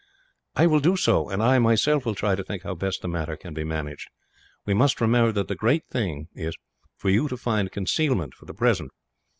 "I 0.55 0.65
will 0.65 0.79
do 0.79 0.95
so; 0.97 1.29
and 1.29 1.43
I, 1.43 1.59
myself, 1.59 2.07
will 2.07 2.15
try 2.15 2.33
to 2.33 2.43
think 2.43 2.63
how 2.63 2.73
best 2.73 3.03
the 3.03 3.07
matter 3.07 3.37
can 3.37 3.53
be 3.53 3.63
managed. 3.63 4.09
We 4.65 4.73
must 4.73 4.99
remember 4.99 5.31
that 5.33 5.47
the 5.47 5.53
great 5.53 5.85
thing 5.91 6.27
is 6.33 6.57
for 6.97 7.11
you 7.11 7.27
to 7.27 7.37
find 7.37 7.71
concealment, 7.71 8.33
for 8.33 8.45
the 8.45 8.55
present. 8.55 8.89